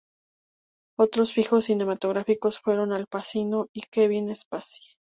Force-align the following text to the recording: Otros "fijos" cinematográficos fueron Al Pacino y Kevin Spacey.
Otros 0.97 1.31
"fijos" 1.31 1.65
cinematográficos 1.65 2.57
fueron 2.59 2.91
Al 2.91 3.05
Pacino 3.05 3.67
y 3.71 3.81
Kevin 3.83 4.35
Spacey. 4.35 4.87